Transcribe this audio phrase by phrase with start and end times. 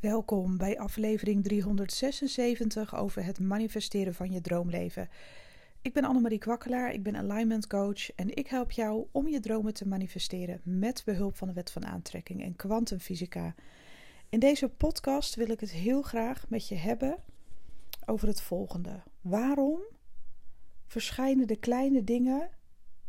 [0.00, 5.08] Welkom bij aflevering 376 over het manifesteren van je droomleven.
[5.82, 9.74] Ik ben Annemarie Kwakkelaar, ik ben alignment coach en ik help jou om je dromen
[9.74, 13.54] te manifesteren met behulp van de wet van aantrekking en kwantumfysica.
[14.28, 17.16] In deze podcast wil ik het heel graag met je hebben
[18.06, 19.02] over het volgende.
[19.20, 19.80] Waarom
[20.86, 22.50] verschijnen de kleine dingen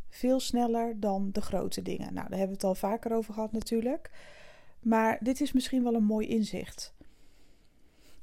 [0.09, 2.13] veel sneller dan de grote dingen?
[2.13, 4.09] Nou, daar hebben we het al vaker over gehad natuurlijk.
[4.81, 6.93] Maar dit is misschien wel een mooi inzicht.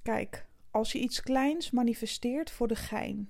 [0.03, 3.29] Kijk, als je iets kleins manifesteert voor de gein.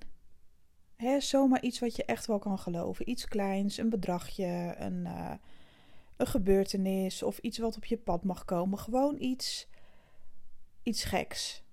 [0.95, 3.09] Hè, zomaar iets wat je echt wel kan geloven.
[3.09, 5.33] Iets kleins, een bedragje, een, uh,
[6.17, 8.79] een gebeurtenis of iets wat op je pad mag komen.
[8.79, 9.67] Gewoon iets,
[10.83, 11.63] iets geks.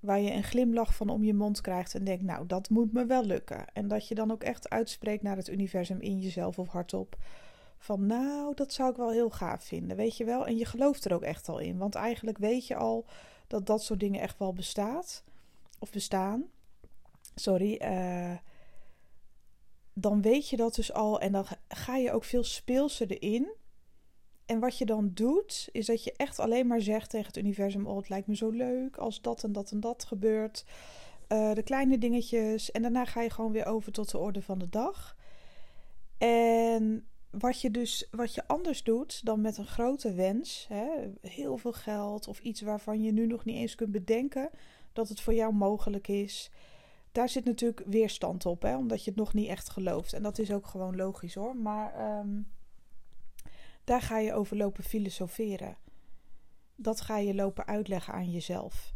[0.00, 3.06] Waar je een glimlach van om je mond krijgt en denkt, nou, dat moet me
[3.06, 3.72] wel lukken.
[3.72, 7.16] En dat je dan ook echt uitspreekt naar het universum in jezelf of hardop
[7.82, 10.46] van nou, dat zou ik wel heel gaaf vinden, weet je wel.
[10.46, 13.06] En je gelooft er ook echt al in, want eigenlijk weet je al
[13.46, 15.24] dat dat soort dingen echt wel bestaat
[15.78, 16.44] of bestaan.
[17.34, 17.80] Sorry.
[17.82, 18.36] Uh,
[19.92, 23.52] dan weet je dat dus al en dan ga je ook veel speelser erin.
[24.46, 27.86] En wat je dan doet, is dat je echt alleen maar zegt tegen het universum:
[27.86, 30.64] Oh, het lijkt me zo leuk als dat en dat en dat gebeurt.
[31.28, 32.70] Uh, de kleine dingetjes.
[32.70, 35.16] En daarna ga je gewoon weer over tot de orde van de dag.
[36.18, 37.06] En
[37.38, 40.88] wat je dus wat je anders doet dan met een grote wens, hè,
[41.20, 44.50] heel veel geld of iets waarvan je nu nog niet eens kunt bedenken
[44.92, 46.50] dat het voor jou mogelijk is.
[47.12, 50.12] Daar zit natuurlijk weerstand op, hè, omdat je het nog niet echt gelooft.
[50.12, 51.56] En dat is ook gewoon logisch hoor.
[51.56, 52.48] Maar um,
[53.84, 55.76] daar ga je over lopen filosoferen.
[56.76, 58.94] Dat ga je lopen uitleggen aan jezelf.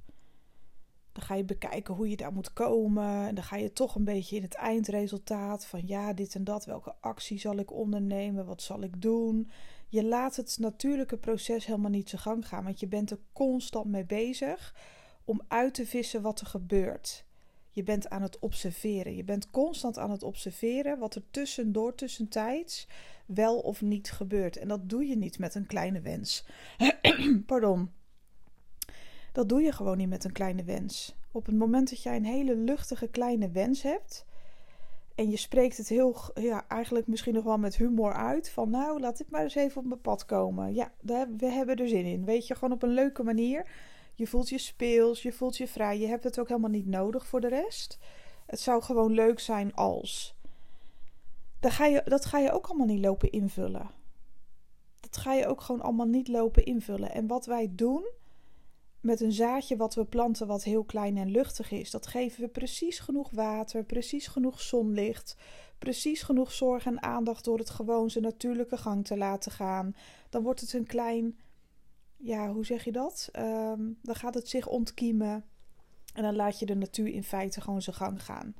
[1.16, 3.26] Dan ga je bekijken hoe je daar moet komen.
[3.26, 6.64] En dan ga je toch een beetje in het eindresultaat van ja, dit en dat.
[6.64, 8.46] Welke actie zal ik ondernemen?
[8.46, 9.50] Wat zal ik doen?
[9.88, 12.64] Je laat het natuurlijke proces helemaal niet zijn gang gaan.
[12.64, 14.74] Want je bent er constant mee bezig
[15.24, 17.24] om uit te vissen wat er gebeurt.
[17.70, 19.16] Je bent aan het observeren.
[19.16, 22.88] Je bent constant aan het observeren wat er tussendoor, tussentijds,
[23.26, 24.56] wel of niet gebeurt.
[24.56, 26.44] En dat doe je niet met een kleine wens.
[27.46, 27.90] Pardon.
[29.36, 31.14] Dat doe je gewoon niet met een kleine wens.
[31.32, 34.24] Op het moment dat jij een hele luchtige kleine wens hebt.
[35.14, 38.50] En je spreekt het heel, ja, eigenlijk misschien nog wel met humor uit.
[38.50, 40.74] Van nou, laat dit maar eens even op mijn pad komen.
[40.74, 40.92] Ja,
[41.36, 42.24] we hebben er zin in.
[42.24, 43.66] Weet je, gewoon op een leuke manier.
[44.14, 45.98] Je voelt je speels, je voelt je vrij.
[45.98, 47.98] Je hebt het ook helemaal niet nodig voor de rest.
[48.46, 50.34] Het zou gewoon leuk zijn als.
[51.60, 53.90] Dan ga je, dat ga je ook allemaal niet lopen invullen.
[55.00, 57.10] Dat ga je ook gewoon allemaal niet lopen invullen.
[57.10, 58.04] En wat wij doen
[59.06, 62.48] met een zaadje wat we planten, wat heel klein en luchtig is, dat geven we
[62.48, 65.36] precies genoeg water, precies genoeg zonlicht,
[65.78, 69.96] precies genoeg zorg en aandacht door het gewoon zijn natuurlijke gang te laten gaan.
[70.30, 71.38] Dan wordt het een klein,
[72.16, 73.28] ja, hoe zeg je dat?
[73.32, 75.44] Ehm, dan gaat het zich ontkiemen
[76.14, 78.54] en dan laat je de natuur in feite gewoon zijn gang gaan.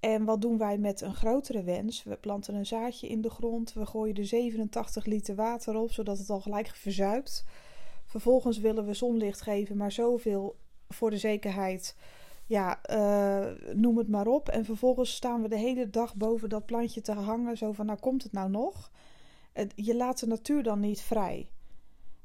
[0.00, 2.02] En wat doen wij met een grotere wens?
[2.02, 6.18] We planten een zaadje in de grond, we gooien er 87 liter water op, zodat
[6.18, 7.44] het al gelijk verzuipt.
[8.08, 10.56] Vervolgens willen we zonlicht geven, maar zoveel
[10.88, 11.96] voor de zekerheid.
[12.46, 14.48] Ja, uh, noem het maar op.
[14.48, 17.56] En vervolgens staan we de hele dag boven dat plantje te hangen.
[17.56, 18.90] Zo van, nou komt het nou nog?
[19.74, 21.50] Je laat de natuur dan niet vrij.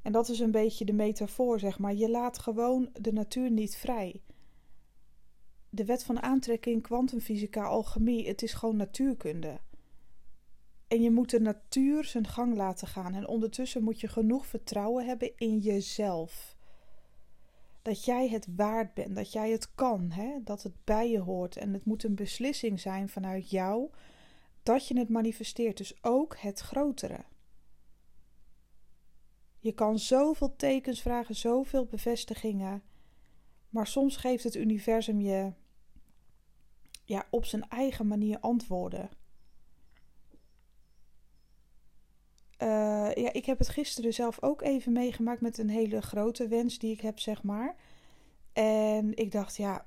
[0.01, 1.93] En dat is een beetje de metafoor, zeg maar.
[1.93, 4.21] Je laat gewoon de natuur niet vrij.
[5.69, 9.59] De wet van aantrekking, kwantumfysica, alchemie, het is gewoon natuurkunde.
[10.93, 13.13] En je moet de natuur zijn gang laten gaan.
[13.13, 16.55] En ondertussen moet je genoeg vertrouwen hebben in jezelf.
[17.81, 20.43] Dat jij het waard bent, dat jij het kan, hè?
[20.43, 21.57] dat het bij je hoort.
[21.57, 23.89] En het moet een beslissing zijn vanuit jou
[24.63, 25.77] dat je het manifesteert.
[25.77, 27.23] Dus ook het grotere.
[29.59, 32.83] Je kan zoveel tekens vragen, zoveel bevestigingen.
[33.69, 35.53] Maar soms geeft het universum je
[37.03, 39.21] ja, op zijn eigen manier antwoorden.
[42.59, 46.79] Uh, ja, ik heb het gisteren zelf ook even meegemaakt met een hele grote wens
[46.79, 47.75] die ik heb, zeg maar.
[48.53, 49.85] En ik dacht, ja,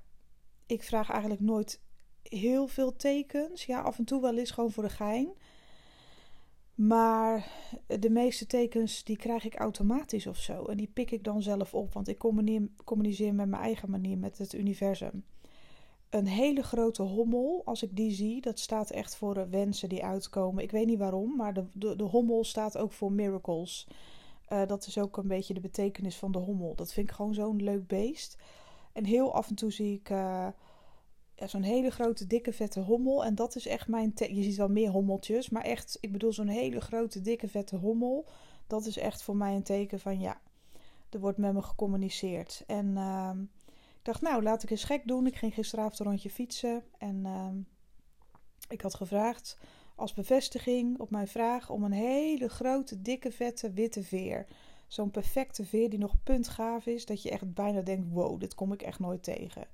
[0.66, 1.80] ik vraag eigenlijk nooit
[2.22, 3.64] heel veel tekens.
[3.64, 5.28] Ja, af en toe wel eens gewoon voor de gein.
[6.74, 7.48] Maar
[7.86, 10.64] de meeste tekens die krijg ik automatisch of zo.
[10.64, 12.18] En die pik ik dan zelf op, want ik
[12.84, 15.24] communiceer met mijn eigen manier met het universum
[16.10, 17.62] een hele grote hommel.
[17.64, 20.62] Als ik die zie, dat staat echt voor wensen die uitkomen.
[20.62, 23.88] Ik weet niet waarom, maar de, de, de hommel staat ook voor miracles.
[24.48, 26.74] Uh, dat is ook een beetje de betekenis van de hommel.
[26.74, 28.36] Dat vind ik gewoon zo'n leuk beest.
[28.92, 30.08] En heel af en toe zie ik
[31.36, 33.24] ja, zo'n hele grote, dikke, vette hommel.
[33.24, 34.12] En dat is echt mijn.
[34.14, 38.26] Je ziet wel meer hommeltjes, maar echt, ik bedoel, zo'n hele grote, dikke, vette hommel.
[38.66, 40.40] Dat is echt voor mij een teken van ja.
[41.10, 42.64] Er wordt met me gecommuniceerd.
[42.66, 43.38] En ehm,
[44.06, 45.26] dacht, nou, laat ik eens gek doen.
[45.26, 46.84] Ik ging gisteravond een rondje fietsen.
[46.98, 47.56] En ehm,
[48.68, 49.58] ik had gevraagd
[49.94, 54.46] als bevestiging op mijn vraag om een hele grote, dikke, vette, witte veer.
[54.86, 58.72] Zo'n perfecte veer die nog puntgaaf is, dat je echt bijna denkt: wow, dit kom
[58.72, 59.66] ik echt nooit tegen.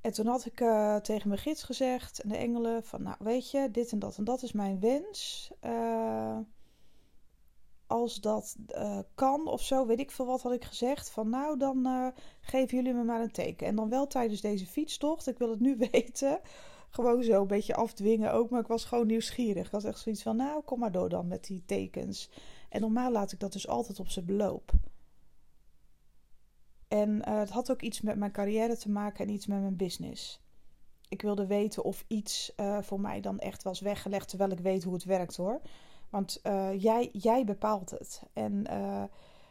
[0.00, 3.50] En toen had ik uh, tegen mijn gids gezegd en de engelen van, nou weet
[3.50, 5.50] je, dit en dat en dat is mijn wens.
[5.64, 6.38] Uh,
[7.86, 11.10] als dat uh, kan of zo, weet ik veel wat had ik gezegd.
[11.10, 13.66] Van nou, dan geven jullie me maar een teken.
[13.66, 16.40] En dan wel tijdens deze fietstocht, ik wil het nu weten.
[16.90, 19.66] Gewoon zo een beetje afdwingen ook, maar ik was gewoon nieuwsgierig.
[19.66, 22.30] Ik had echt zoiets van, nou, kom maar door dan met die tekens.
[22.68, 24.72] En normaal laat ik dat dus altijd op zijn beloop.
[26.88, 29.76] En uh, het had ook iets met mijn carrière te maken en iets met mijn
[29.76, 30.40] business.
[31.08, 34.84] Ik wilde weten of iets uh, voor mij dan echt was weggelegd, terwijl ik weet
[34.84, 35.60] hoe het werkt hoor.
[36.10, 38.22] Want uh, jij, jij bepaalt het.
[38.32, 38.62] En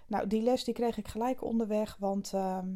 [0.07, 2.67] nou, die les die kreeg ik gelijk onderweg, want ehm,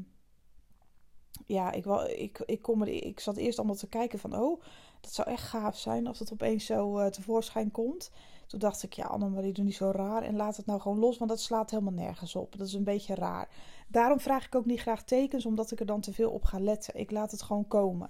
[1.46, 1.86] ja, ik,
[2.16, 4.62] ik, ik, kom er, ik zat eerst allemaal te kijken van, oh,
[5.02, 8.12] dat zou echt gaaf zijn als het opeens zo tevoorschijn komt.
[8.48, 11.18] Toen dacht ik, ja, Annemarie, doe niet zo raar en laat het nou gewoon los,
[11.18, 12.58] want dat slaat helemaal nergens op.
[12.58, 13.50] Dat is een beetje raar.
[13.88, 16.60] Daarom vraag ik ook niet graag tekens, omdat ik er dan te veel op ga
[16.60, 16.96] letten.
[16.96, 18.10] Ik laat het gewoon komen.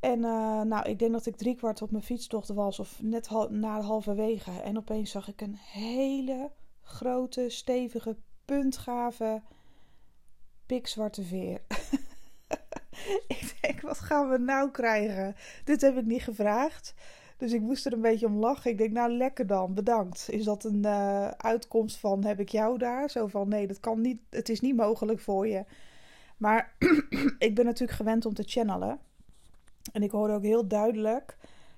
[0.00, 3.26] En uh, nou, ik denk dat ik drie kwart op mijn fietstocht was, of net
[3.26, 4.60] hal na halverwege.
[4.60, 6.50] En opeens zag ik een hele
[6.82, 9.42] grote, stevige, puntgave,
[10.66, 11.60] pikzwarte veer.
[13.36, 15.34] ik denk, wat gaan we nou krijgen?
[15.64, 16.94] Dit heb ik niet gevraagd.
[17.36, 18.70] Dus ik moest er een beetje om lachen.
[18.70, 20.26] Ik denk, nou lekker dan, bedankt.
[20.30, 23.10] Is dat een uh, uitkomst van heb ik jou daar?
[23.10, 25.64] Zo van nee, dat kan niet, het is niet mogelijk voor je.
[26.36, 26.74] Maar
[27.38, 28.98] ik ben natuurlijk gewend om te channelen.
[29.92, 31.36] En ik hoorde ook heel duidelijk,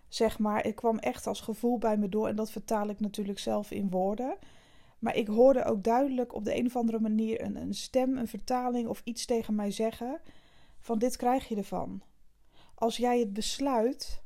[0.09, 2.29] zeg maar, ik kwam echt als gevoel bij me door.
[2.29, 4.37] En dat vertaal ik natuurlijk zelf in woorden.
[4.99, 8.29] Maar ik hoorde ook duidelijk op de een of andere manier een, een stem, een
[8.29, 10.21] vertaling of iets tegen mij zeggen:
[10.81, 12.03] van dit krijg je ervan.
[12.75, 14.23] Als jij het besluit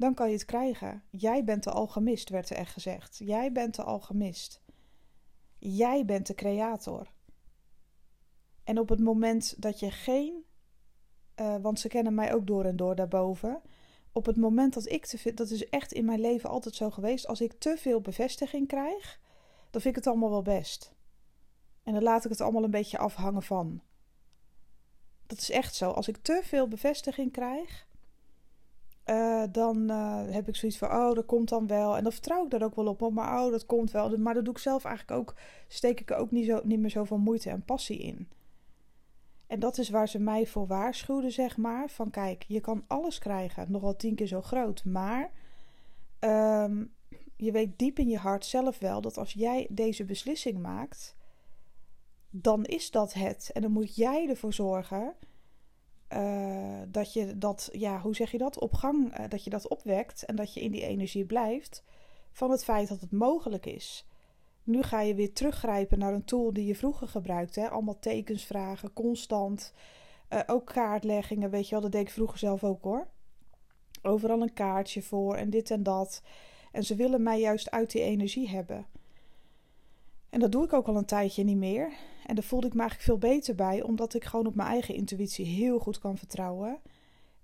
[0.00, 1.02] dan kan je het krijgen.
[1.10, 3.18] Jij bent de alchemist, werd er echt gezegd.
[3.18, 4.62] Jij bent de alchemist.
[5.58, 7.10] Jij bent de creator.
[8.64, 10.44] En op het moment dat je geen,
[11.40, 13.60] uh, want ze kennen mij ook door en door daarboven.
[14.12, 16.90] Op het moment dat ik te veel, dat is echt in mijn leven altijd zo
[16.90, 17.26] geweest.
[17.26, 19.20] Als ik te veel bevestiging krijg,
[19.70, 20.94] dan vind ik het allemaal wel best.
[21.82, 23.80] En dan laat ik het allemaal een beetje afhangen van.
[25.26, 25.90] Dat is echt zo.
[25.90, 27.86] Als ik te veel bevestiging krijg,
[29.06, 31.96] uh, dan uh, heb ik zoiets van, oh, dat komt dan wel.
[31.96, 33.10] En dan vertrouw ik daar ook wel op.
[33.10, 34.18] Maar oh, dat komt wel.
[34.18, 35.34] Maar dat doe ik zelf eigenlijk ook,
[35.68, 38.28] steek ik er ook niet, zo, niet meer zoveel moeite en passie in.
[39.50, 41.88] En dat is waar ze mij voor waarschuwden, zeg maar.
[41.88, 44.84] Van kijk, je kan alles krijgen, nogal tien keer zo groot.
[44.84, 45.30] Maar
[46.20, 46.92] um,
[47.36, 51.16] je weet diep in je hart zelf wel dat als jij deze beslissing maakt,
[52.30, 53.50] dan is dat het.
[53.52, 55.14] En dan moet jij ervoor zorgen
[56.12, 58.58] uh, dat je dat, ja, hoe zeg je dat?
[58.58, 61.84] Op gang, uh, dat je dat opwekt en dat je in die energie blijft
[62.32, 64.06] van het feit dat het mogelijk is.
[64.64, 67.60] Nu ga je weer teruggrijpen naar een tool die je vroeger gebruikte.
[67.60, 67.68] Hè?
[67.68, 69.72] Allemaal tekens vragen, constant.
[70.30, 73.06] Uh, ook kaartleggingen, weet je wel, dat deed ik vroeger zelf ook hoor.
[74.02, 76.22] Overal een kaartje voor en dit en dat.
[76.72, 78.86] En ze willen mij juist uit die energie hebben.
[80.30, 81.92] En dat doe ik ook al een tijdje niet meer.
[82.26, 84.94] En daar voelde ik me eigenlijk veel beter bij, omdat ik gewoon op mijn eigen
[84.94, 86.80] intuïtie heel goed kan vertrouwen.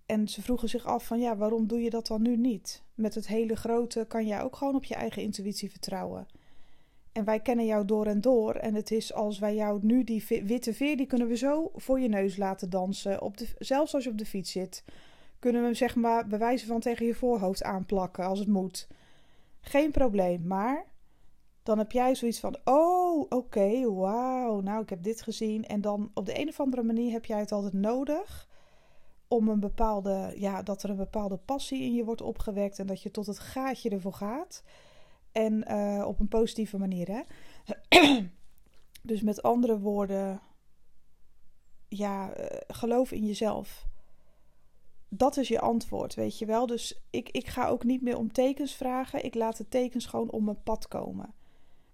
[0.07, 2.83] En ze vroegen zich af van ja, waarom doe je dat dan nu niet?
[2.95, 6.27] Met het hele grote kan jij ook gewoon op je eigen intuïtie vertrouwen.
[7.17, 8.55] En wij kennen jou door en door.
[8.55, 12.01] En het is als wij jou nu die witte veer, die kunnen we zo voor
[12.01, 13.23] je neus laten dansen.
[13.23, 14.85] Op de, zelfs als je op de fiets zit.
[15.39, 18.89] Kunnen we hem zeg maar bewijzen van tegen je voorhoofd aanplakken als het moet.
[19.61, 20.47] Geen probleem.
[20.47, 20.87] Maar
[21.63, 25.67] dan heb jij zoiets van: oh, oké, okay, wauw, nou, ik heb dit gezien.
[25.67, 28.49] En dan op de een of andere manier heb jij het altijd nodig
[29.29, 33.03] om een bepaalde, ja, dat er een bepaalde passie in je wordt opgewekt en dat
[33.03, 34.63] je tot het gaatje ervoor gaat.
[35.37, 37.23] En uh, op een positieve manier, hè.
[39.03, 40.41] dus met andere woorden,
[41.89, 43.87] ja, uh, geloof in jezelf.
[45.09, 46.67] Dat is je antwoord, weet je wel.
[46.67, 49.25] Dus ik, ik ga ook niet meer om tekens vragen.
[49.25, 51.35] Ik laat de tekens gewoon om mijn pad komen.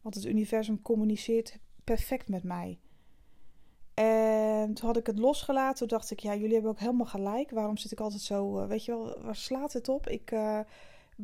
[0.00, 2.78] Want het universum communiceert perfect met mij.
[3.94, 5.78] En toen had ik het losgelaten.
[5.78, 7.50] Toen dacht ik, ja, jullie hebben ook helemaal gelijk.
[7.50, 10.08] Waarom zit ik altijd zo, uh, weet je wel, waar slaat het op?
[10.08, 10.32] Ik,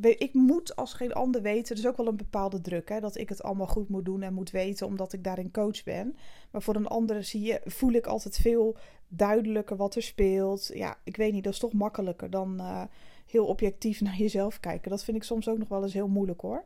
[0.01, 1.77] ik moet als geen ander weten.
[1.77, 4.35] Is ook wel een bepaalde druk, hè, dat ik het allemaal goed moet doen en
[4.35, 6.17] moet weten, omdat ik daarin coach ben.
[6.51, 8.77] Maar voor een ander zie je, voel ik altijd veel
[9.09, 10.71] duidelijker wat er speelt.
[10.75, 12.83] Ja, ik weet niet, dat is toch makkelijker dan uh,
[13.27, 14.91] heel objectief naar jezelf kijken.
[14.91, 16.65] Dat vind ik soms ook nog wel eens heel moeilijk hoor.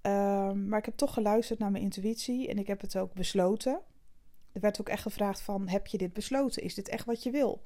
[0.00, 3.80] Ehm, maar ik heb toch geluisterd naar mijn intuïtie en ik heb het ook besloten.
[4.52, 6.62] Er werd ook echt gevraagd van, heb je dit besloten?
[6.62, 7.62] Is dit echt wat je wil?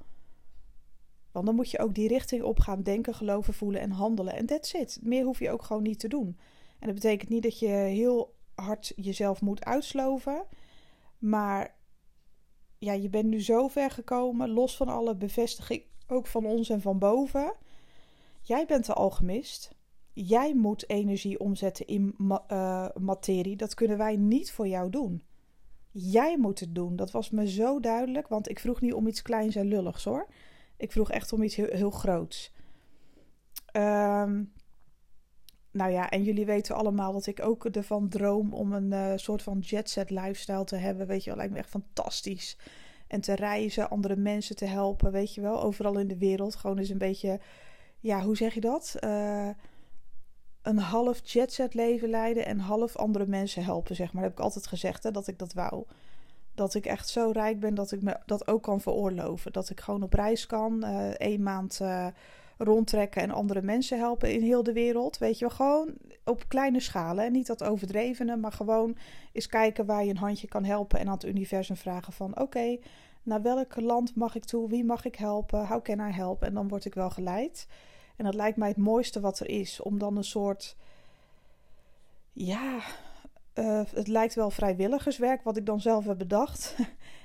[1.32, 4.36] Want dan moet je ook die richting op gaan denken, geloven, voelen en handelen.
[4.36, 4.98] En that's it.
[5.02, 6.38] Meer hoef je ook gewoon niet te doen.
[6.78, 10.44] En dat betekent niet dat je heel hard jezelf moet uitsloven.
[11.18, 11.76] Maar
[12.78, 16.80] ja, je bent nu zo ver gekomen, los van alle bevestiging, ook van ons en
[16.80, 17.54] van boven.
[18.40, 19.74] Jij bent de alchemist.
[20.12, 23.56] Jij moet energie omzetten in uh, materie.
[23.56, 25.22] Dat kunnen wij niet voor jou doen.
[25.90, 26.96] Jij moet het doen.
[26.96, 30.26] Dat was me zo duidelijk, want ik vroeg niet om iets kleins en lulligs hoor.
[30.82, 32.52] Ik vroeg echt om iets heel, heel groots.
[33.76, 34.52] Um,
[35.70, 39.42] nou ja, en jullie weten allemaal dat ik ook ervan droom om een uh, soort
[39.42, 41.06] van jetset lifestyle te hebben.
[41.06, 42.58] Weet je wel, lijkt me echt fantastisch.
[43.06, 46.56] En te reizen, andere mensen te helpen, weet je wel, overal in de wereld.
[46.56, 47.40] Gewoon eens een beetje,
[48.00, 48.96] ja, hoe zeg je dat?
[49.00, 49.48] Uh,
[50.62, 54.22] een half jetset leven leiden en half andere mensen helpen, zeg maar.
[54.22, 55.84] Dat heb ik altijd gezegd, hè, dat ik dat wou.
[56.62, 59.52] Dat ik echt zo rijk ben dat ik me dat ook kan veroorloven.
[59.52, 61.80] Dat ik gewoon op reis kan, uh, één maand
[62.58, 65.18] rondtrekken en andere mensen helpen in heel de wereld.
[65.18, 67.24] Weet je gewoon op kleine schalen.
[67.24, 68.96] En niet dat overdrevene, maar gewoon
[69.32, 70.98] eens kijken waar je een handje kan helpen.
[70.98, 72.78] En aan het universum vragen van oké,
[73.22, 74.68] naar welk land mag ik toe?
[74.68, 75.66] Wie mag ik helpen?
[75.66, 76.42] How can I help?
[76.42, 77.66] En dan word ik wel geleid.
[78.16, 79.80] En dat lijkt mij het mooiste wat er is.
[79.80, 80.76] Om dan een soort.
[82.32, 82.80] Ja,
[83.54, 86.76] uh, het lijkt wel vrijwilligerswerk, wat ik dan zelf heb bedacht.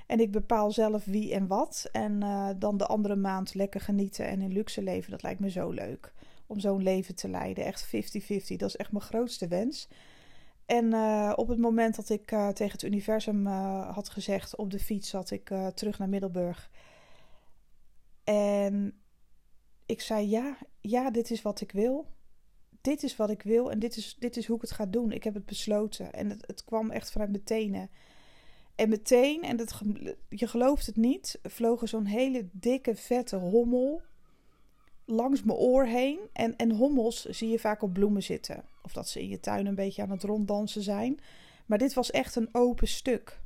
[0.08, 1.90] En ik bepaal zelf wie en wat.
[1.92, 5.12] En uh, dan de andere maand lekker genieten en in luxe leven.
[5.12, 6.14] Dat lijkt me zo leuk.
[6.46, 7.66] Om zo'n leven te leiden.
[7.66, 7.90] Echt 50-50.
[8.56, 9.88] Dat is echt mijn grootste wens.
[10.66, 15.10] En uh, op het moment dat ik tegen het universum had gezegd op de fiets,
[15.10, 16.70] zat ik terug naar Middelburg.
[18.24, 19.02] En
[19.86, 22.08] ik zei: Ja, ja, dit is wat ik wil.
[22.88, 25.12] Dit is wat ik wil en dit is, dit is hoe ik het ga doen.
[25.12, 26.14] Ik heb het besloten.
[26.14, 27.90] En het, het kwam echt vanuit mijn tenen.
[28.76, 29.82] En meteen, en dat,
[30.30, 34.02] je gelooft het niet, vlogen zo'n hele dikke, vette hommel
[35.06, 36.20] langs mijn oor heen.
[36.34, 38.64] En, en hommels zie je vaak op bloemen zitten.
[38.84, 41.20] Of dat ze in je tuin een beetje aan het ronddansen zijn.
[41.66, 43.40] Maar dit was echt een open stuk.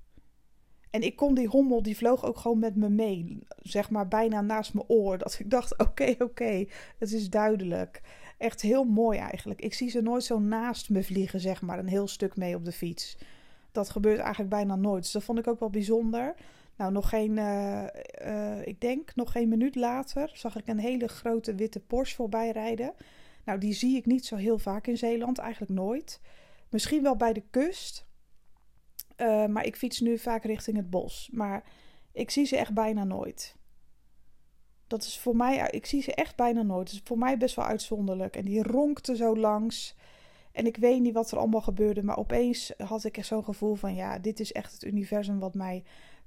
[0.89, 3.39] En ik kon die hommel, die vloog ook gewoon met me mee.
[3.61, 5.17] Zeg maar bijna naast mijn oor.
[5.17, 6.65] Dat ik dacht, oké, oké,
[6.97, 8.01] het is duidelijk.
[8.41, 9.61] Echt heel mooi eigenlijk.
[9.61, 11.79] Ik zie ze nooit zo naast me vliegen, zeg maar.
[11.79, 13.17] Een heel stuk mee op de fiets.
[13.71, 15.03] Dat gebeurt eigenlijk bijna nooit.
[15.03, 16.35] Dus dat vond ik ook wel bijzonder.
[16.75, 17.83] Nou, nog geen, uh,
[18.25, 22.51] uh, ik denk nog geen minuut later zag ik een hele grote witte Porsche voorbij
[22.51, 22.93] rijden.
[23.45, 26.21] Nou, die zie ik niet zo heel vaak in Zeeland, eigenlijk nooit.
[26.69, 28.05] Misschien wel bij de kust.
[29.17, 31.29] Uh, maar ik fiets nu vaak richting het bos.
[31.31, 31.63] Maar
[32.11, 33.55] ik zie ze echt bijna nooit.
[34.91, 36.85] Dat is voor mij, ik zie ze echt bijna nooit.
[36.85, 38.35] Dat is voor mij best wel uitzonderlijk.
[38.35, 39.95] En die ronkte zo langs.
[40.51, 43.95] En ik weet niet wat er allemaal gebeurde, maar opeens had ik zo'n gevoel van
[43.95, 45.83] ja, dit is echt het universum wat mij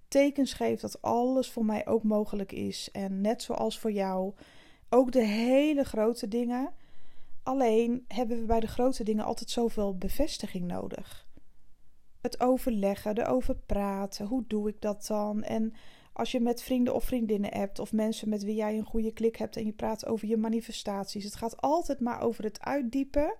[0.08, 2.88] tekens geeft dat alles voor mij ook mogelijk is.
[2.92, 4.32] En net zoals voor jou,
[4.88, 6.72] ook de hele grote dingen.
[7.42, 11.26] Alleen hebben we bij de grote dingen altijd zoveel bevestiging nodig.
[12.20, 15.42] Het overleggen, erover praten, hoe doe ik dat dan?
[15.42, 15.74] En
[16.14, 19.36] als je met vrienden of vriendinnen hebt, of mensen met wie jij een goede klik
[19.36, 23.36] hebt en je praat over je manifestaties, het gaat altijd maar over het uitdiepen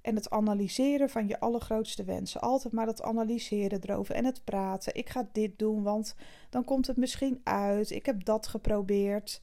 [0.00, 2.40] en het analyseren van je allergrootste wensen.
[2.40, 4.94] Altijd maar het analyseren erover en het praten.
[4.94, 6.14] Ik ga dit doen, want
[6.50, 7.90] dan komt het misschien uit.
[7.90, 9.40] Ik heb dat geprobeerd.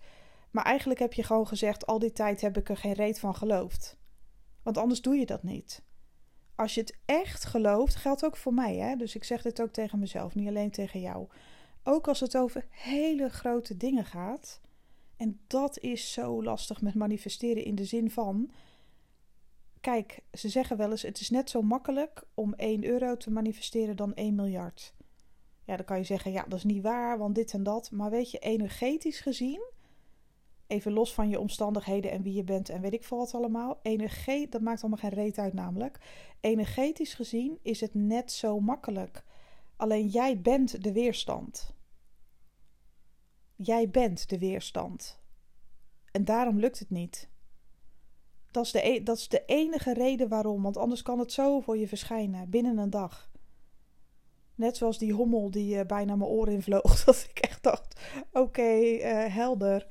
[0.52, 3.36] Maar eigenlijk heb je gewoon gezegd: al die tijd heb ik er geen reet van
[3.36, 3.98] geloofd.
[4.64, 5.84] Want anders doe je dat niet.
[6.56, 8.76] Als je het echt gelooft, geldt ook voor mij.
[8.76, 8.96] Hè?
[8.96, 11.28] Dus ik zeg dit ook tegen mezelf, niet alleen tegen jou.
[11.84, 14.62] Ook als het over hele grote dingen gaat.
[15.18, 18.52] En dat is zo lastig met manifesteren in de zin van
[19.82, 23.96] Kijk, ze zeggen wel eens: het is net zo makkelijk om 1 euro te manifesteren
[23.96, 24.94] dan 1 miljard.
[25.66, 27.92] Ja, dan kan je zeggen: ja, dat is niet waar, want dit en dat.
[27.92, 29.62] Maar weet je, energetisch gezien,
[30.68, 33.80] even los van je omstandigheden en wie je bent en weet ik veel wat allemaal.
[33.82, 36.00] Energie, dat maakt allemaal geen reet uit, namelijk.
[36.40, 39.24] Energetisch gezien is het net zo makkelijk.
[39.82, 41.74] Alleen jij bent de weerstand.
[43.56, 45.20] Jij bent de weerstand.
[46.12, 47.30] En daarom lukt het niet.
[48.52, 51.60] Dat is, de, e-, dat is de enige reden waarom, want anders kan het zo
[51.60, 53.32] voor je verschijnen binnen een dag.
[54.56, 57.04] Net zoals die hommel die uh, bijna mijn oren invloog.
[57.06, 58.62] Dat ik echt dacht: oké,
[58.98, 59.88] eh, helder.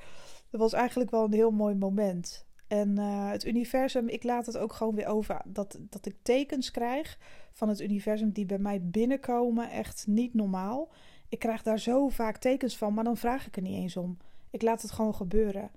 [0.50, 2.46] Dat was eigenlijk wel een heel mooi moment.
[2.70, 5.40] En uh, het universum, ik laat het ook gewoon weer over.
[5.44, 7.18] Dat, dat ik tekens krijg
[7.52, 9.70] van het universum die bij mij binnenkomen.
[9.70, 10.88] Echt niet normaal.
[11.28, 14.16] Ik krijg daar zo vaak tekens van, maar dan vraag ik er niet eens om.
[14.50, 15.70] Ik laat het gewoon gebeuren.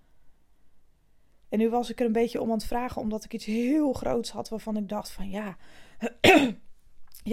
[1.50, 3.94] En nu was ik er een beetje om aan het vragen, omdat ik iets heel
[3.94, 5.58] groots had waarvan ik dacht van ja,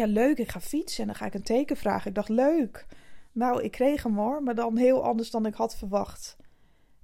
[0.00, 2.08] ja leuk, ik ga fietsen en dan ga ik een teken vragen.
[2.08, 2.86] Ik dacht leuk.
[3.32, 6.36] Nou, ik kreeg hem hoor, maar dan heel anders dan ik had verwacht.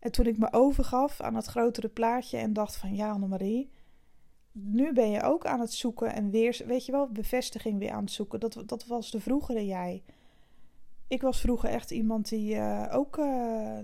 [0.06, 3.70] En toen ik me overgaf aan het grotere plaatje en dacht van ja, Annemarie,
[4.52, 8.04] nu ben je ook aan het zoeken en weer, weet je wel, bevestiging weer aan
[8.04, 8.40] het zoeken.
[8.40, 10.02] Dat, dat was de vroegere jij.
[11.08, 13.25] Ik was vroeger echt iemand die uh, ook uh,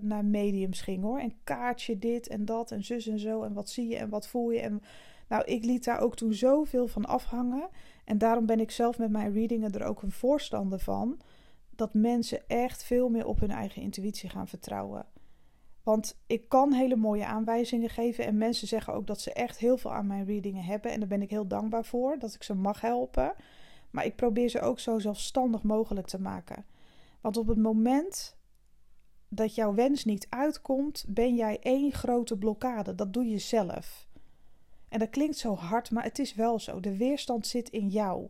[0.01, 1.19] naar mediums ging hoor.
[1.19, 3.43] En kaartje dit en dat en zus en zo.
[3.43, 4.61] En wat zie je en wat voel je.
[4.61, 4.83] En
[5.29, 7.69] nou, ik liet daar ook toen zoveel van afhangen.
[8.05, 11.21] En daarom ben ik zelf met mijn readingen er ook een voorstander van.
[11.71, 15.07] Dat mensen echt veel meer op hun eigen intuïtie gaan vertrouwen.
[15.83, 18.25] Want ik kan hele mooie aanwijzingen geven.
[18.25, 20.91] En mensen zeggen ook dat ze echt heel veel aan mijn readingen hebben.
[20.91, 22.19] En daar ben ik heel dankbaar voor.
[22.19, 23.35] Dat ik ze mag helpen.
[23.91, 26.65] Maar ik probeer ze ook zo zelfstandig mogelijk te maken.
[27.21, 28.37] Want op het moment
[29.29, 32.95] dat jouw wens niet uitkomt, ben jij één grote blokkade.
[32.95, 34.09] Dat doe je zelf.
[34.89, 36.81] En dat klinkt zo hard, maar het is wel zo.
[36.81, 38.29] De weerstand zit in jou.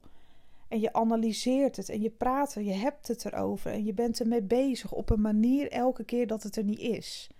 [0.68, 4.20] En je analyseert het en je praat er, je hebt het erover en je bent
[4.20, 7.30] ermee bezig op een manier elke keer dat het er niet is.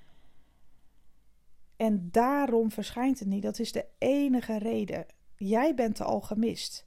[1.83, 3.43] En daarom verschijnt het niet.
[3.43, 5.07] Dat is de enige reden.
[5.37, 6.87] Jij bent de alchemist.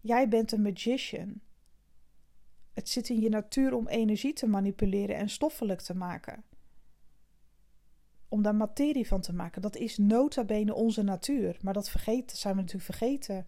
[0.00, 1.40] Jij bent een magician.
[2.72, 6.44] Het zit in je natuur om energie te manipuleren en stoffelijk te maken.
[8.28, 9.62] Om daar materie van te maken.
[9.62, 11.58] Dat is nota bene onze natuur.
[11.62, 13.46] Maar dat, vergeten, zijn we natuurlijk vergeten.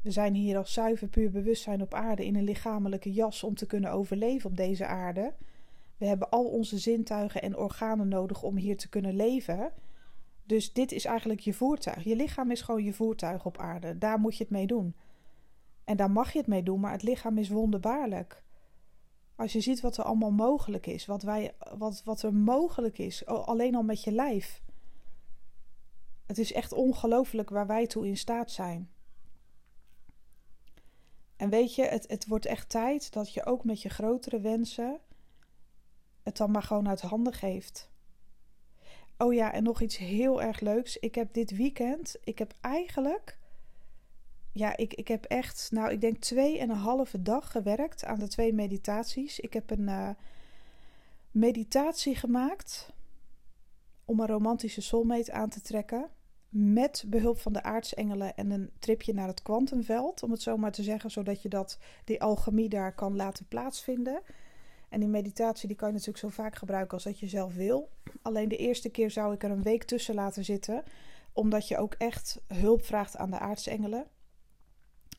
[0.00, 3.66] We zijn hier als zuiver puur bewustzijn op aarde in een lichamelijke jas om te
[3.66, 5.34] kunnen overleven op deze aarde.
[5.96, 9.72] We hebben al onze zintuigen en organen nodig om hier te kunnen leven.
[10.44, 12.04] Dus dit is eigenlijk je voertuig.
[12.04, 13.98] Je lichaam is gewoon je voertuig op aarde.
[13.98, 14.96] Daar moet je het mee doen.
[15.84, 18.42] En daar mag je het mee doen, maar het lichaam is wonderbaarlijk.
[19.36, 23.26] Als je ziet wat er allemaal mogelijk is, wat, wij, wat, wat er mogelijk is,
[23.26, 24.62] alleen al met je lijf.
[26.26, 28.90] Het is echt ongelooflijk waar wij toe in staat zijn.
[31.36, 35.00] En weet je, het, het wordt echt tijd dat je ook met je grotere wensen
[36.22, 37.90] het dan maar gewoon uit handen geeft.
[39.18, 40.96] Oh ja, en nog iets heel erg leuks.
[40.96, 43.38] Ik heb dit weekend, ik heb eigenlijk
[44.54, 48.18] ja, ik, ik heb echt, nou, ik denk twee en een halve dag gewerkt aan
[48.18, 49.40] de twee meditaties.
[49.40, 50.10] Ik heb een uh,
[51.30, 52.92] meditatie gemaakt
[54.04, 56.08] om een romantische soulmate aan te trekken.
[56.48, 60.72] Met behulp van de aartsengelen en een tripje naar het kwantumveld, om het zo maar
[60.72, 64.20] te zeggen, zodat je dat, die alchemie daar kan laten plaatsvinden.
[64.94, 67.88] En die meditatie die kan je natuurlijk zo vaak gebruiken als dat je zelf wil.
[68.22, 70.82] Alleen de eerste keer zou ik er een week tussen laten zitten,
[71.32, 74.06] omdat je ook echt hulp vraagt aan de aartsengelen.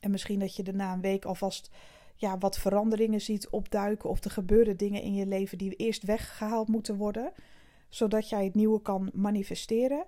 [0.00, 1.70] En misschien dat je daarna een week alvast
[2.14, 4.10] ja, wat veranderingen ziet opduiken.
[4.10, 7.32] Of er gebeuren dingen in je leven die eerst weggehaald moeten worden.
[7.88, 10.04] Zodat jij het nieuwe kan manifesteren.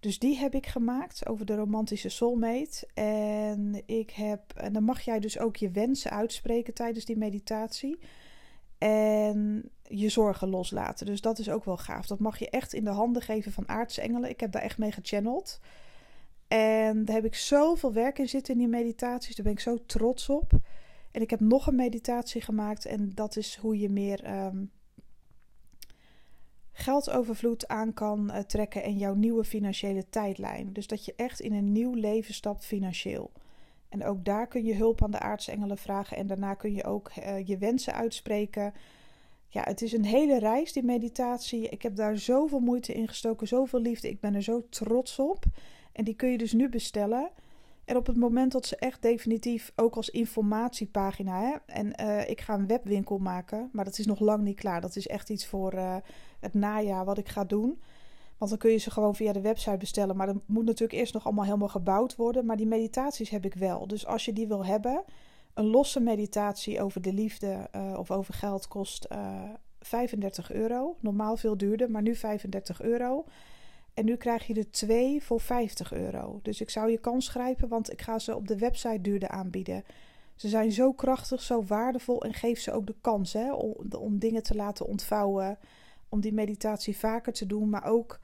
[0.00, 2.88] Dus die heb ik gemaakt over de romantische soulmate.
[2.94, 4.52] En ik heb.
[4.54, 7.98] En dan mag jij dus ook je wensen uitspreken tijdens die meditatie.
[8.82, 11.06] En je zorgen loslaten.
[11.06, 12.06] Dus dat is ook wel gaaf.
[12.06, 14.30] Dat mag je echt in de handen geven van aartsengelen.
[14.30, 15.60] Ik heb daar echt mee gechanneld.
[16.48, 19.36] En daar heb ik zoveel werk in zitten in die meditaties.
[19.36, 20.52] Daar ben ik zo trots op.
[21.10, 22.84] En ik heb nog een meditatie gemaakt.
[22.84, 24.70] En dat is hoe je meer um,
[26.72, 30.72] geldovervloed aan kan uh, trekken en jouw nieuwe financiële tijdlijn.
[30.72, 33.32] Dus dat je echt in een nieuw leven stapt financieel.
[33.92, 36.16] En ook daar kun je hulp aan de aartsengelen vragen.
[36.16, 38.72] En daarna kun je ook uh, je wensen uitspreken.
[39.48, 41.68] Ja, het is een hele reis, die meditatie.
[41.68, 44.08] Ik heb daar zoveel moeite in gestoken, zoveel liefde.
[44.08, 45.44] Ik ben er zo trots op.
[45.92, 47.30] En die kun je dus nu bestellen.
[47.84, 51.40] En op het moment dat ze echt definitief ook als informatiepagina.
[51.40, 54.80] Hè, en uh, ik ga een webwinkel maken, maar dat is nog lang niet klaar.
[54.80, 55.96] Dat is echt iets voor uh,
[56.40, 57.80] het najaar wat ik ga doen.
[58.42, 60.16] Want dan kun je ze gewoon via de website bestellen.
[60.16, 62.46] Maar dat moet natuurlijk eerst nog allemaal helemaal gebouwd worden.
[62.46, 63.86] Maar die meditaties heb ik wel.
[63.86, 65.04] Dus als je die wil hebben,
[65.54, 69.06] een losse meditatie over de liefde uh, of over geld kost
[69.80, 70.96] 35 euro.
[71.00, 73.24] Normaal veel duurder, maar nu 35 euro.
[73.94, 76.40] En nu krijg je er twee voor 50 euro.
[76.42, 79.84] Dus ik zou je kans grijpen, want ik ga ze op de website duurder aanbieden.
[80.34, 83.52] Ze zijn zo krachtig, zo waardevol en geef ze ook de kans hè,
[83.98, 85.58] om dingen te laten ontvouwen.
[86.08, 88.18] Om die meditatie vaker te doen, maar ook.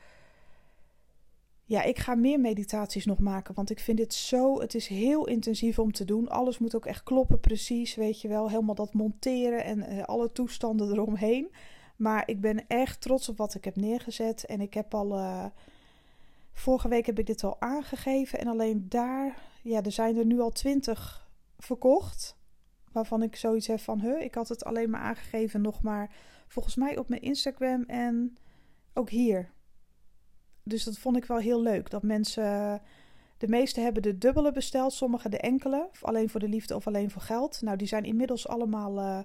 [1.68, 4.60] Ja, ik ga meer meditaties nog maken, want ik vind het zo.
[4.60, 6.28] Het is heel intensief om te doen.
[6.28, 7.94] Alles moet ook echt kloppen, precies.
[7.94, 11.50] Weet je wel, helemaal dat monteren en uh, alle toestanden eromheen.
[11.96, 14.44] Maar ik ben echt trots op wat ik heb neergezet.
[14.44, 15.18] En ik heb al.
[15.18, 15.44] Uh,
[16.52, 18.38] vorige week heb ik dit al aangegeven.
[18.38, 19.36] En alleen daar.
[19.62, 21.28] Ja, er zijn er nu al twintig
[21.58, 22.36] verkocht.
[22.92, 24.00] Waarvan ik zoiets heb van.
[24.00, 26.10] Huh, ik had het alleen maar aangegeven nog maar.
[26.46, 28.36] Volgens mij op mijn Instagram en
[28.94, 29.56] ook hier.
[30.68, 31.90] Dus dat vond ik wel heel leuk.
[31.90, 32.82] Dat mensen.
[33.38, 35.88] De meesten hebben de dubbele besteld, sommigen de enkele.
[36.00, 37.62] Alleen voor de liefde of alleen voor geld.
[37.62, 38.98] Nou, die zijn inmiddels allemaal.
[38.98, 39.18] Uh,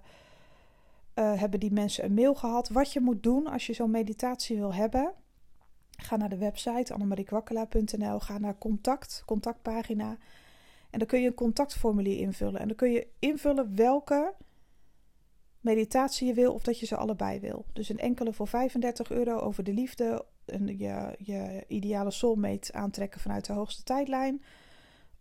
[1.16, 2.70] uh, hebben die mensen een mail gehad.
[2.70, 5.14] Wat je moet doen als je zo'n meditatie wil hebben.
[5.98, 8.20] Ga naar de website annemariekwakkela.nl.
[8.20, 10.18] Ga naar contact, contactpagina.
[10.90, 12.60] En dan kun je een contactformulier invullen.
[12.60, 14.34] En dan kun je invullen welke
[15.60, 17.66] meditatie je wil of dat je ze allebei wil.
[17.74, 20.26] Dus een enkele voor 35 euro over de liefde,
[20.78, 24.44] je, ideale soulmate aantrekken vanuit de hoogste tijdlijn.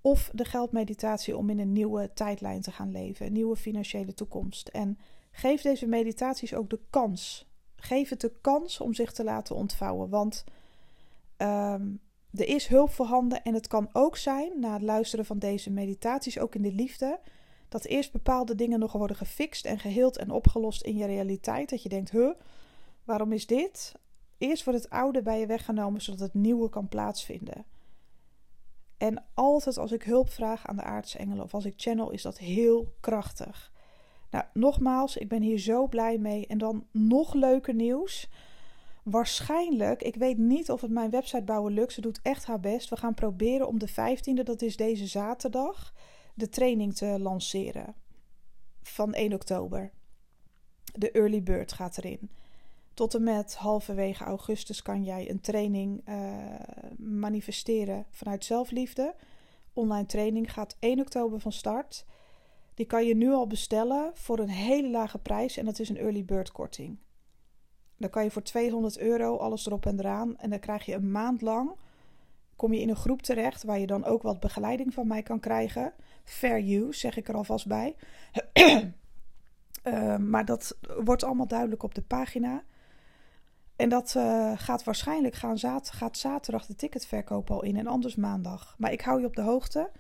[0.00, 4.68] Of de geldmeditatie om in een nieuwe tijdlijn te gaan leven, een nieuwe financiële toekomst.
[4.68, 4.98] En
[5.30, 7.50] geef deze meditaties ook de kans.
[7.76, 10.08] Geef het de kans om zich te laten ontvouwen.
[10.08, 10.44] Want
[11.36, 12.00] um,
[12.32, 16.38] er is hulp voorhanden en het kan ook zijn, na het luisteren van deze meditaties,
[16.38, 17.20] ook in de liefde,
[17.68, 21.70] dat eerst bepaalde dingen nog worden gefixt en geheeld en opgelost in je realiteit.
[21.70, 22.30] Dat je denkt, huh,
[23.04, 23.94] waarom is dit?
[24.42, 27.64] Eerst wordt het oude bij je weggenomen, zodat het nieuwe kan plaatsvinden.
[28.96, 32.38] En altijd als ik hulp vraag aan de aartsengelen of als ik channel, is dat
[32.38, 33.72] heel krachtig.
[34.30, 36.46] Nou, nogmaals, ik ben hier zo blij mee.
[36.46, 38.30] En dan nog leuker nieuws.
[39.04, 41.92] Waarschijnlijk, ik weet niet of het mijn website bouwen lukt.
[41.92, 42.88] Ze doet echt haar best.
[42.88, 45.94] We gaan proberen om de 15e, dat is deze zaterdag,
[46.34, 47.94] de training te lanceren.
[48.82, 49.92] Van 1 oktober.
[50.92, 52.30] De early bird gaat erin.
[52.94, 56.16] Tot en met halverwege augustus kan jij een training uh,
[56.98, 59.14] manifesteren vanuit zelfliefde.
[59.72, 62.06] Online training gaat 1 oktober van start.
[62.74, 65.96] Die kan je nu al bestellen voor een hele lage prijs en dat is een
[65.96, 66.98] early bird korting.
[67.96, 70.36] Dan kan je voor 200 euro alles erop en eraan.
[70.36, 71.70] En dan krijg je een maand lang.
[72.56, 75.40] Kom je in een groep terecht waar je dan ook wat begeleiding van mij kan
[75.40, 75.92] krijgen.
[76.24, 77.96] Fair use, zeg ik er alvast bij.
[79.84, 82.64] uh, maar dat wordt allemaal duidelijk op de pagina.
[83.76, 88.74] En dat uh, gaat waarschijnlijk gaan gaat zaterdag de ticketverkoop al in en anders maandag.
[88.78, 89.90] Maar ik hou je op de hoogte.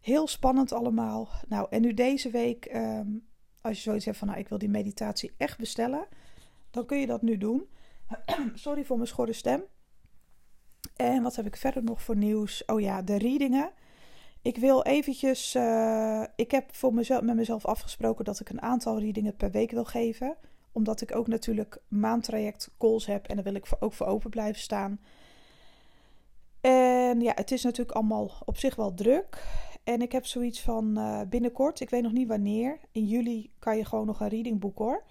[0.00, 1.28] Heel spannend allemaal.
[1.48, 3.26] Nou, en nu deze week, um,
[3.60, 6.06] als je zoiets hebt van, nou, ik wil die meditatie echt bestellen
[6.74, 7.68] dan kun je dat nu doen.
[8.54, 9.64] Sorry voor mijn schorre stem.
[10.96, 12.64] En wat heb ik verder nog voor nieuws?
[12.64, 13.70] Oh ja, de readingen.
[14.42, 15.54] Ik wil eventjes.
[15.54, 19.70] Uh, ik heb voor mezelf, met mezelf afgesproken dat ik een aantal readingen per week
[19.70, 20.36] wil geven.
[20.74, 23.26] Omdat ik ook natuurlijk maandtraject calls heb.
[23.26, 25.00] En daar wil ik ook voor open blijven staan.
[26.60, 29.42] En ja, het is natuurlijk allemaal op zich wel druk.
[29.84, 32.78] En ik heb zoiets van uh, binnenkort, ik weet nog niet wanneer.
[32.92, 35.04] In juli kan je gewoon nog een reading boeken hoor.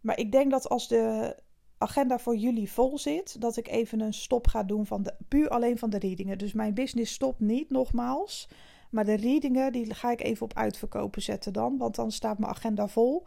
[0.00, 1.36] Maar ik denk dat als de
[1.78, 5.48] agenda voor jullie vol zit, dat ik even een stop ga doen van de, puur
[5.48, 6.38] alleen van de readingen.
[6.38, 8.48] Dus mijn business stopt niet, nogmaals.
[8.90, 11.78] Maar de readingen, die ga ik even op uitverkopen zetten dan.
[11.78, 13.24] Want dan staat mijn agenda vol.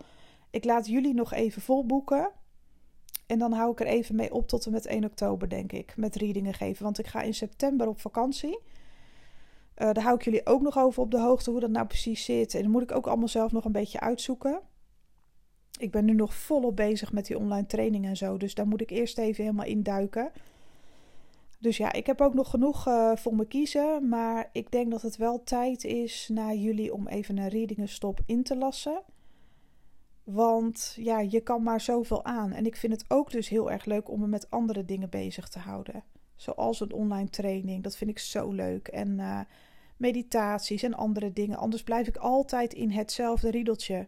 [0.56, 2.32] Ik laat jullie nog even vol boeken.
[3.28, 5.98] En dan hou ik er even mee op tot en met 1 oktober, denk ik.
[5.98, 6.84] Met readingen geven.
[6.84, 8.60] Want ik ga in september op vakantie.
[9.78, 12.26] Uh, daar hou ik jullie ook nog over op de hoogte hoe dat nou precies
[12.26, 12.54] zit.
[12.54, 14.62] En dan moet ik ook allemaal zelf nog een beetje uitzoeken
[15.80, 18.38] ik ben nu nog volop bezig met die online training en zo.
[18.38, 20.32] Dus daar moet ik eerst even helemaal induiken.
[21.60, 24.10] Dus ja, ik heb ook nog genoeg uh, voor me kiezen.
[24.10, 28.44] Maar ik denk dat het wel tijd is na jullie om even een readingenstop in
[28.44, 29.02] te lassen.
[30.25, 32.51] Want ja, je kan maar zoveel aan.
[32.51, 35.49] En ik vind het ook dus heel erg leuk om me met andere dingen bezig
[35.49, 36.03] te houden.
[36.35, 37.83] Zoals een online training.
[37.83, 38.88] Dat vind ik zo leuk.
[38.88, 39.39] En uh,
[39.97, 41.57] meditaties en andere dingen.
[41.57, 44.07] Anders blijf ik altijd in hetzelfde riedeltje.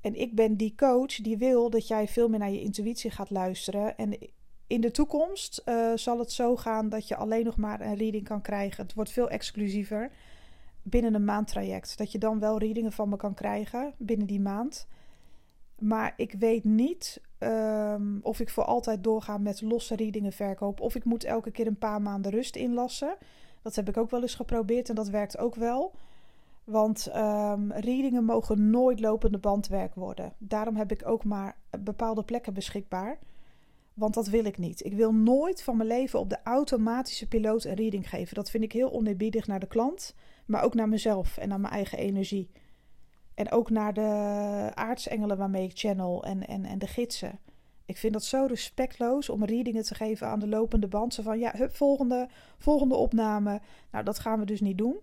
[0.00, 3.30] En ik ben die coach die wil dat jij veel meer naar je intuïtie gaat
[3.30, 3.96] luisteren.
[3.96, 4.18] En
[4.66, 8.24] in de toekomst uh, zal het zo gaan dat je alleen nog maar een reading
[8.24, 8.82] kan krijgen.
[8.82, 10.10] Het wordt veel exclusiever
[10.82, 11.98] binnen een maandtraject.
[11.98, 14.86] Dat je dan wel readingen van me kan krijgen binnen die maand.
[15.82, 20.80] Maar ik weet niet um, of ik voor altijd doorga met losse readingen verkoop.
[20.80, 23.16] Of ik moet elke keer een paar maanden rust inlassen.
[23.62, 25.92] Dat heb ik ook wel eens geprobeerd en dat werkt ook wel.
[26.64, 30.32] Want um, readingen mogen nooit lopende bandwerk worden.
[30.38, 33.18] Daarom heb ik ook maar bepaalde plekken beschikbaar.
[33.94, 34.84] Want dat wil ik niet.
[34.84, 38.34] Ik wil nooit van mijn leven op de automatische piloot een reading geven.
[38.34, 40.14] Dat vind ik heel oneerbiedig naar de klant,
[40.46, 42.50] maar ook naar mezelf en naar mijn eigen energie.
[43.34, 47.38] En ook naar de aartsengelen waarmee ik channel en, en, en de gidsen.
[47.84, 51.14] Ik vind dat zo respectloos om readingen te geven aan de lopende band.
[51.14, 53.60] Zo van ja, hup, volgende, volgende opname.
[53.90, 55.00] Nou, dat gaan we dus niet doen.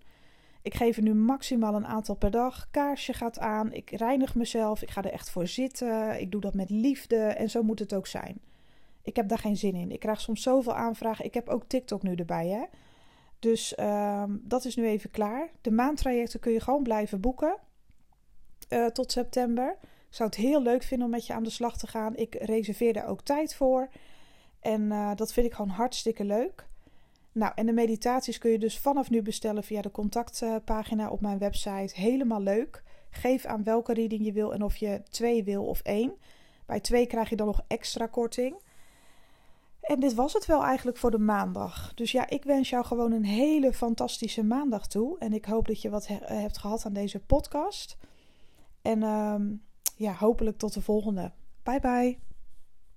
[0.61, 2.67] Ik geef er nu maximaal een aantal per dag.
[2.71, 3.73] Kaarsje gaat aan.
[3.73, 4.81] Ik reinig mezelf.
[4.81, 6.19] Ik ga er echt voor zitten.
[6.19, 7.15] Ik doe dat met liefde.
[7.15, 8.39] En zo moet het ook zijn.
[9.01, 9.91] Ik heb daar geen zin in.
[9.91, 11.25] Ik krijg soms zoveel aanvragen.
[11.25, 12.63] Ik heb ook TikTok nu erbij, hè.
[13.39, 15.49] Dus uh, dat is nu even klaar.
[15.61, 17.57] De maandtrajecten kun je gewoon blijven boeken.
[18.69, 19.77] Uh, tot september.
[19.81, 22.15] Ik zou het heel leuk vinden om met je aan de slag te gaan.
[22.15, 23.89] Ik reserveer daar ook tijd voor.
[24.59, 26.67] En uh, dat vind ik gewoon hartstikke leuk.
[27.31, 31.37] Nou, en de meditaties kun je dus vanaf nu bestellen via de contactpagina op mijn
[31.37, 31.99] website.
[32.01, 32.83] Helemaal leuk.
[33.09, 36.13] Geef aan welke reading je wil en of je twee wil of één.
[36.65, 38.55] Bij twee krijg je dan nog extra korting.
[39.81, 41.93] En dit was het wel eigenlijk voor de maandag.
[41.93, 45.19] Dus ja, ik wens jou gewoon een hele fantastische maandag toe.
[45.19, 47.97] En ik hoop dat je wat hebt gehad aan deze podcast.
[48.81, 49.61] En um,
[49.95, 51.31] ja, hopelijk tot de volgende.
[51.63, 52.28] Bye bye.